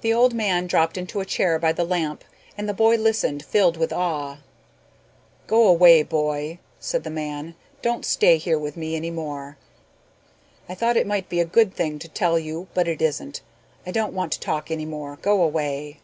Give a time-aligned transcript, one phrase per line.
[0.00, 2.24] The old man dropped into a chair by the lamp
[2.58, 4.38] and the boy listened, filled with awe.
[5.46, 7.54] "Go away, boy," said the man.
[7.80, 9.56] "Don't stay here with me any more.
[10.68, 13.40] I thought it might be a good thing to tell you but it isn't.
[13.86, 15.14] I don't want to talk any more.
[15.22, 16.00] Go away."